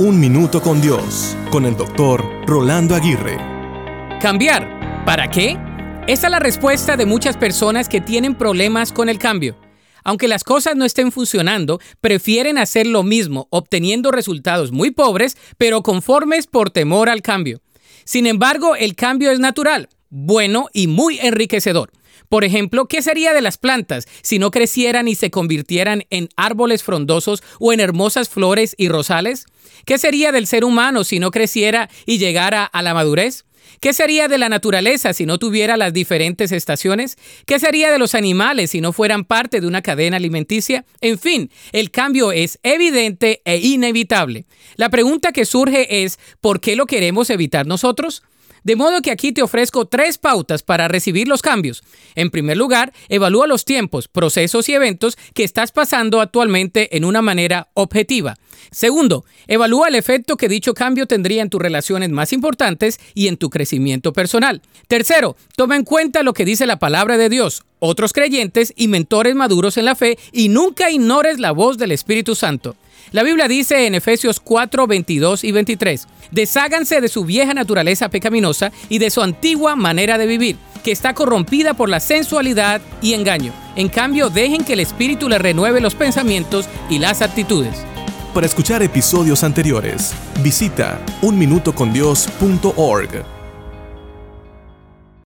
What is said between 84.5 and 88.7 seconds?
que el Espíritu les renueve los pensamientos y las actitudes. Para